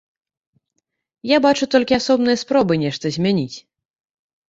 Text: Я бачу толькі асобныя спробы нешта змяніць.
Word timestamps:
Я 1.35 1.41
бачу 1.47 1.69
толькі 1.77 1.99
асобныя 2.01 2.37
спробы 2.47 2.73
нешта 2.89 3.05
змяніць. 3.19 3.57